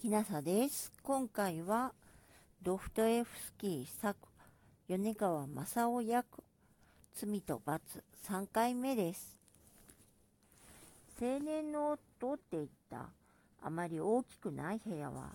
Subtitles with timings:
[0.00, 0.92] きなさです。
[1.02, 1.92] 今回は
[2.62, 4.16] ドフトエフスキー作
[4.86, 6.24] 米川正夫役
[7.16, 7.82] 罪と罰
[8.28, 9.36] 3回目です。
[11.20, 13.06] 青年の通っていった
[13.60, 15.30] あまり大きくない部屋は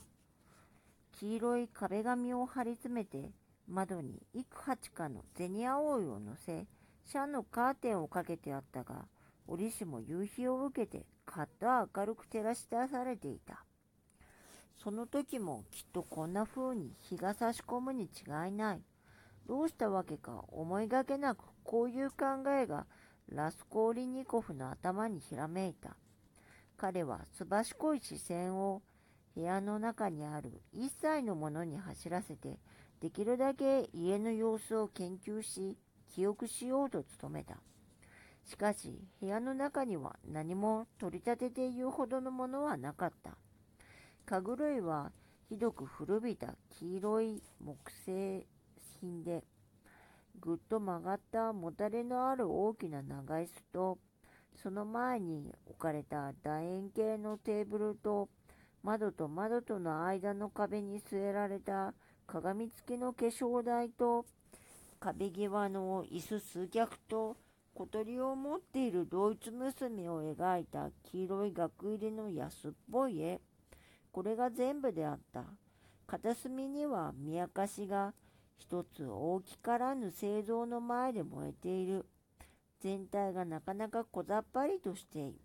[1.19, 3.31] 黄色い壁紙を張り詰めて
[3.67, 6.65] 窓に幾八かの銭葵を乗せ
[7.05, 9.07] シャンのカーテンをかけてあったが
[9.45, 13.65] 折しも夕日を受けてカッと明るく照らし出されていた。
[14.77, 18.81] その時もきっとこんな風に日が差し込むに違いない。
[19.47, 22.85] どうしたわけか思いがけなくこういう考えが
[23.29, 25.95] ラスコーリニコフの頭にひらめいた。
[26.77, 28.81] 彼はすばしこい視線を
[29.35, 32.59] 部屋の中にある一切のものに走らせて、
[32.99, 35.77] できるだけ家の様子を研究し、
[36.13, 37.57] 記憶しようと努めた。
[38.45, 43.37] しかし、部屋の中には何も取り立てて言うほどのものはなかった。
[44.25, 45.11] 家具類は
[45.49, 48.47] ひどく古びた黄色い木製
[49.01, 49.43] 品で、
[50.39, 53.97] ぐっと曲がったもたれのある大きな長椅子と、
[54.55, 58.29] その前に置かれた楕円形のテーブルと、
[58.81, 61.93] 窓と窓との間の壁に据えられた
[62.25, 64.25] 鏡付きの化粧台と、
[65.01, 67.35] 壁際の椅子数脚と、
[67.75, 73.41] 小鳥を持っているドイツ娘を描いた黄色い額入りの安っぽい絵。
[74.13, 75.43] これが全部であった。
[76.05, 78.13] 片隅には見明かしが
[78.55, 82.05] 一つ大きからぬ製造の前で燃えている。
[82.79, 85.35] 全体がなかなか小ざっぱりとしてい。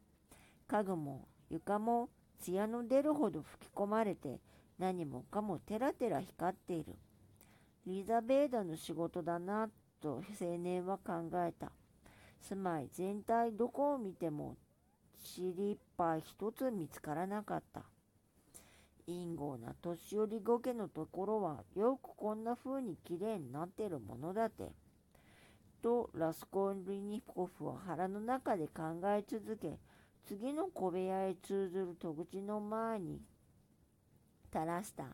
[0.66, 2.10] 家具も床も
[2.40, 4.38] 艶の出るほど吹き込まれて
[4.78, 6.94] 何もかもテラテラ光っている。
[7.86, 11.72] リザベーダの仕事だなと青年は考えた。
[12.42, 14.58] 住まい全体どこを見ても
[15.24, 17.80] チリッパ一つ見つからなかった。
[19.08, 24.70] 陰豪な年寄り御家のところはよくこんな風にきれいになってるものだって。
[25.80, 29.78] とラスコンリニコフは腹の中で考え続け、
[30.26, 33.22] 次の小部屋へ通ずる戸口の前に
[34.52, 35.04] 垂らした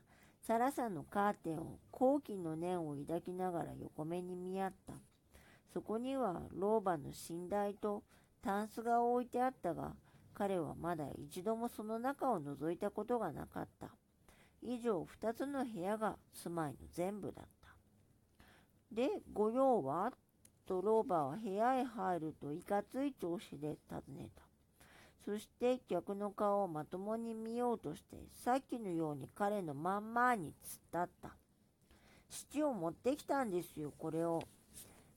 [0.42, 4.94] サラサのカーテンを好奇の念を抱きながら横目に見合った。
[5.72, 8.02] そこには老婆の寝台と
[8.42, 9.92] タンスが置いてあったが、
[10.34, 13.88] 彼はまだ一度もその中を覗いたことがなかった。
[14.62, 17.68] 以上二つの部屋が住まいの全部だった。
[18.92, 20.12] で、御用は
[20.66, 24.42] と老婆は部屋へ入るといかつい調子で尋ねた。
[25.24, 31.36] そして客の顔をまともに見ようとして、さっきのように彼のまんまに突っ立った。
[32.28, 34.42] 七を持ってきたんですよ、これを。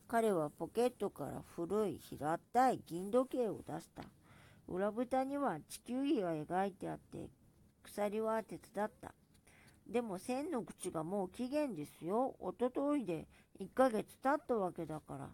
[0.07, 4.03] 彼はポケットから古い平たい銀時計を出した。
[4.67, 7.29] 裏蓋には地球儀が描いてあって、
[7.83, 9.13] 鎖は手伝った。
[9.87, 12.35] でも線の口がもう期限ですよ。
[12.39, 13.27] おとといで
[13.59, 15.29] 1ヶ月経ったわけだから。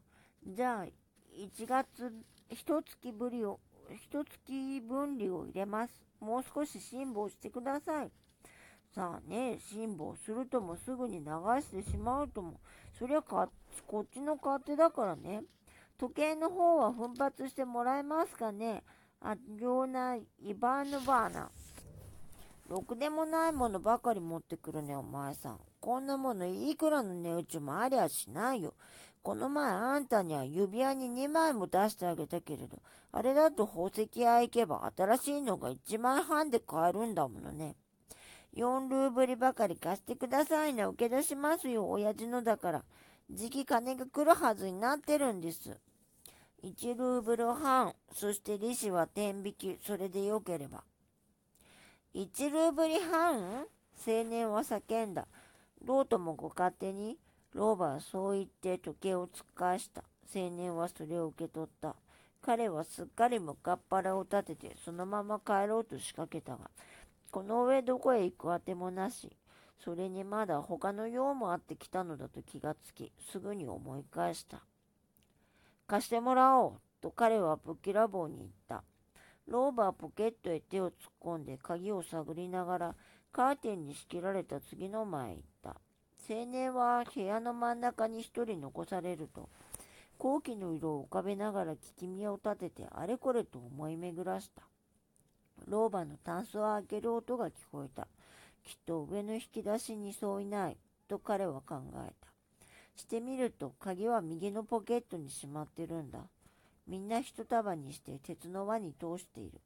[0.45, 2.13] じゃあ、1月、
[2.49, 3.59] 一月ぶりを、
[3.95, 6.01] 一月分離を入れます。
[6.19, 8.11] もう少し辛抱してください。
[8.93, 11.25] さあね、辛抱するともすぐに流
[11.61, 12.59] してしまうとも、
[12.99, 13.49] そりゃか
[13.87, 15.43] こっちの勝手だからね。
[15.97, 18.83] 時計の方は奮発してもらえますかね
[19.25, 21.49] あようなイバーヌバーナ。
[22.67, 25.59] ろくでもないものばかり持ってくるね、お前さん。
[25.79, 28.73] こんなものいくらの値打ちもありゃしないよ。
[29.21, 32.81] この前あんたには指輪に2枚も出してあげたけれど、
[33.13, 37.77] あれだと宝石屋行けば新しいのが1枚半で買えるんだものね。
[38.57, 40.83] 4ルーブリばかり貸してくださいね。
[40.83, 42.83] 受け出しますよ、親父のだから。
[43.31, 45.79] 時期金が来るはずになってるんです。
[46.63, 50.85] 1ルーブル半、そして利子は天引き、それでよければ。
[52.15, 53.65] 1ルーブル半
[54.07, 55.27] 青年は叫んだ。
[55.83, 57.17] どうともご勝手に、
[57.53, 60.05] 老婆はそう言って時計を突っ返した。
[60.33, 61.97] 青年はそれを受け取った。
[62.41, 66.71] 彼はすっかり向かっ腹を立てて、そのまま帰ろうと仕掛けたが、
[67.29, 69.35] この上どこへ行くあてもなし。
[69.83, 74.63] それにまだ他の用もあってきたのだと気がつき、すぐに思い返した。
[75.93, 78.83] 貸してもらおうと彼はぶっきらぼうに言った。
[79.47, 82.95] ローバーポケットへ手を突っ込んで鍵を探りながら
[83.31, 85.75] カーテンに仕切られた次の前へ行った。
[86.27, 89.49] 青年は部屋の真ん中に一人残されると、
[90.17, 94.63] 後期の色を浮かべながら聞き耳を立ててあれこれと思い巡らした。
[95.67, 98.07] 老婆のタンスを開ける音が聞こえた。
[98.63, 102.32] きっと上の引き出しにそういない、と彼は考えた。
[102.95, 106.19] してみると鍵は右のポケットにしまってるんだ。
[106.87, 109.61] みんな一束にして鉄の輪に通している。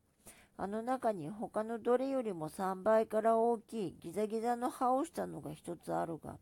[0.58, 6.38] あの中に他のどれよりも3倍から大きいギザギザの葉をしたのが一つあるが、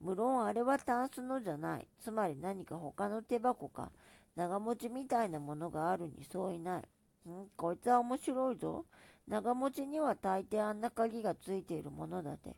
[0.00, 1.86] 無論あれはタンスのじゃない。
[2.00, 3.90] つまり何か他の手箱か、
[4.36, 7.28] 長持ちみたいなものがあるにそういない。
[7.28, 7.46] ん？
[7.56, 8.86] こいつは面白いぞ。
[9.28, 12.56] 長持ちには大抵あんな鍵がついているものだって。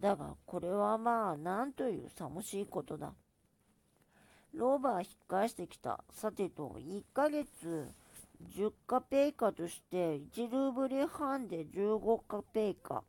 [0.00, 3.12] だが、これはまあ、なんという寂しいことだ。
[4.54, 6.02] ローバー引っ返してきた。
[6.10, 7.88] さてと、1ヶ月、
[8.54, 13.04] 10カペイカとして1ルーブル半で15カペイカ。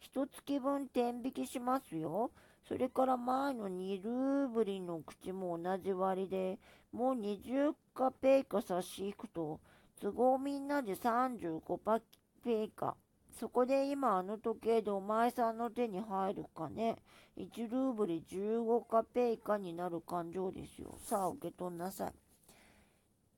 [0.00, 2.32] 一月分天引きしますよ。
[2.66, 6.58] それから前の2ルーブリの口も同じ割で、
[6.92, 9.60] もう20カペイカ差し引くと、
[10.00, 12.00] 都合みんなで35パ
[12.44, 12.96] ペイカ。
[13.38, 16.96] そこで今あの時計でお前さんの手に入るかね。
[17.36, 20.96] 1ルーブリ15カペイカになる感情ですよ。
[21.04, 22.12] さあ受け取んなさい。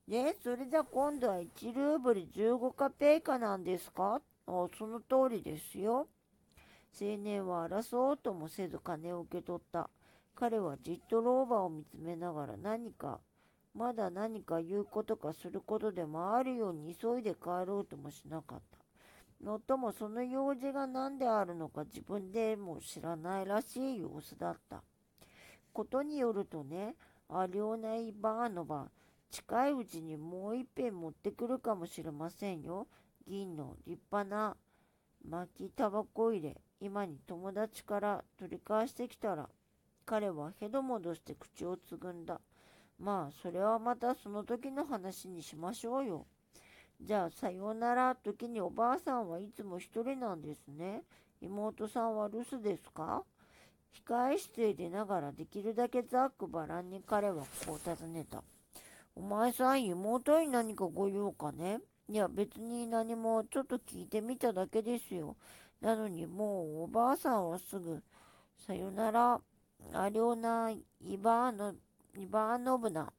[0.09, 4.21] で、それじゃ今度は1ルーブル15カペイカなんですか？
[4.47, 6.07] あその通りですよ。
[6.99, 9.89] 青年は争おうともせず金を受け取った。
[10.33, 13.19] 彼はじっと老婆を見つめながら何か、
[13.75, 18.88] まだ何か言うことかすることでもあるように急いで帰ろうともしなかった。
[19.43, 24.83] もっともその用事が何であるのか自分でも知らないらしい様子だった。
[25.71, 26.95] ことによるとね、
[27.29, 28.89] アリオナイ・バーノバ、
[29.31, 32.87] 近いうちにもう一遍持ってくるかもしれませんよ。
[33.27, 34.57] 銀の立派な
[35.23, 39.49] 巻きタバコ入れ、今に友達から取り返してきたら、
[40.05, 42.41] 彼はヘド戻して口をつぐんだ。
[42.97, 46.25] まあ、それはまたその時の話にしましょうよ。
[47.01, 48.15] じゃあ、さようなら。
[48.15, 51.03] 時におばあさんはいつも一人なんですね。
[51.41, 53.23] 妹さんは留守ですか？
[54.05, 58.43] 控え室へ出ながらできるだけざっくばらんに彼はこう尋ねた。
[59.15, 61.79] お前さん、妹に何かご用かね？
[62.07, 65.35] いや、別に何も、ちょっと聞いてみただけですよ。
[65.79, 68.01] なのに、もう、おばあさんはすぐ、
[68.65, 69.39] さよなら、
[69.93, 70.83] ありょうな、イ
[71.17, 71.73] バーノ、
[72.17, 73.13] イバーノブナ。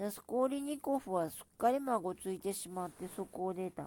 [0.00, 3.84] ナスコーリニコフはすっかり孫ついてしまってそこを出た。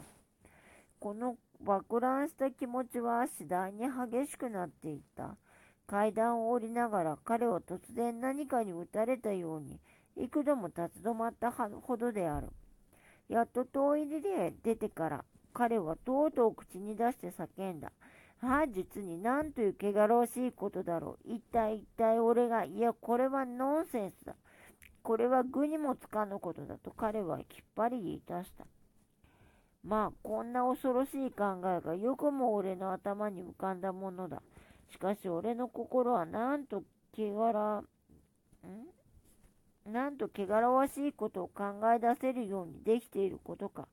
[0.99, 5.35] この爆乱した気持ちは次第に激しくなっていった。
[5.87, 9.79] 階段を降りながら彼は突然何かに打たれたように
[10.15, 12.49] 幾度も立ち止まったほどである。
[13.27, 17.91] やっと遠入りで出てから、彼はとうとう口に出して叫んだ。
[18.43, 21.33] ああ、実になんという汚らわしいことだろう。
[21.33, 24.35] 一体一体俺が、いや、これはノンセンスだ。
[25.03, 27.45] これは具にもつかぬことだと彼はきっ
[27.75, 28.65] ぱり言い出した。
[29.83, 34.41] まあ、こんな恐ろしい考えがよくも俺の頭に浮かんだものだ。
[34.89, 36.83] しかし俺の心はなんと
[37.13, 37.83] 汚ら、
[38.67, 39.91] ん？
[39.91, 43.89] なんと汚らわしいことを考え出せるようにできていることか。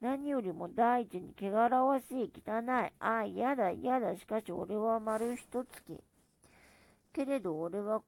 [0.00, 2.64] 何よりも第一に汚らわしい、汚い。
[2.68, 4.16] ああ、嫌だ、嫌だ。
[4.16, 6.00] しかし俺は丸一月。
[7.12, 8.02] けれど俺は、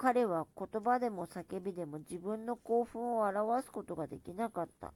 [0.00, 4.94] 彼は言葉でも叫びでも自分の興奮を表すことができなかった。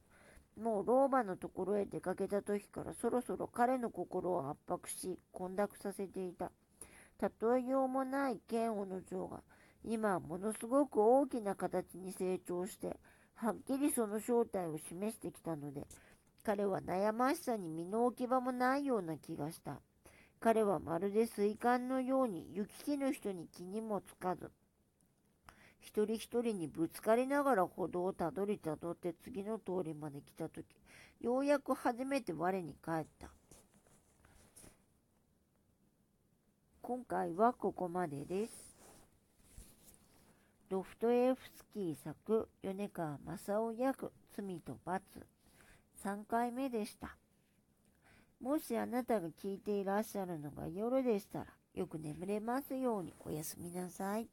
[0.56, 6.52] もう老婆のところへ出かけた時からそろそろ彼の心を圧迫し、混濁させていた。
[7.20, 9.42] 例えようもない剣王の像が
[9.84, 12.96] 今はものすごく大きな形に成長して、
[13.34, 15.84] はっきりその正体を示してきたので、
[16.44, 19.80] 彼は悩ましさに身の置き場もないような気がした。
[20.38, 24.52] 彼はまるで水管のように行き来の人に気にもつかず、
[25.82, 30.66] 一人一人にぶつかりながら歩道をたどりたどって次の通りまで来たとき、
[31.20, 33.28] ようやく初めて我に返った。
[36.80, 38.52] 今回はここまでです。
[40.70, 45.04] ロフトエフスキー作米川正夫役罪と罰
[46.02, 47.16] 3回目でした。
[48.40, 54.32] もしあなたが聞いていらっしゃるのが夜でしたらよく眠れますようにおやすみなさい。